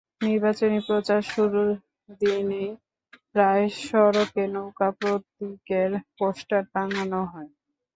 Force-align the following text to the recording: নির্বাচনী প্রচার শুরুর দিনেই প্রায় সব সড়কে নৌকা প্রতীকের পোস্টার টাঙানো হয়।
নির্বাচনী 0.21 0.79
প্রচার 0.87 1.21
শুরুর 1.25 1.69
দিনেই 2.21 2.69
প্রায় 3.31 3.65
সব 3.79 4.11
সড়কে 4.13 4.43
নৌকা 4.53 4.89
প্রতীকের 4.97 5.89
পোস্টার 6.17 6.61
টাঙানো 6.73 7.21
হয়। 7.31 7.51